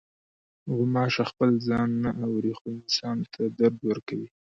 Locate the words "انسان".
2.77-3.17